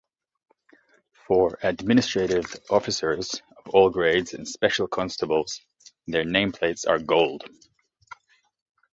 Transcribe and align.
For 1.27 1.59
administrative 1.61 2.51
officers 2.71 3.39
of 3.59 3.71
all 3.75 3.91
grades 3.91 4.33
and 4.33 4.47
Special 4.47 4.87
Constables, 4.87 5.61
their 6.07 6.25
name 6.25 6.53
plates 6.53 6.85
are 6.85 6.97
gold. 6.97 7.43